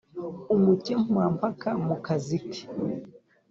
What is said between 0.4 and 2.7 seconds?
umukemurampaka mu kazi ke.